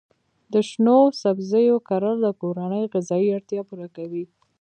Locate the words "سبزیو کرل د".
1.21-2.27